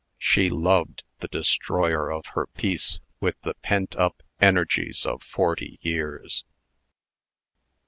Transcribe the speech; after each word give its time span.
She 0.17 0.49
loved 0.49 1.03
the 1.19 1.27
destroyer 1.27 2.09
of 2.11 2.25
her 2.33 2.47
peace 2.47 2.99
with 3.19 3.39
the 3.43 3.53
pent 3.53 3.95
up 3.95 4.23
energies 4.39 5.05
of 5.05 5.21
forty 5.21 5.77
years. 5.83 6.43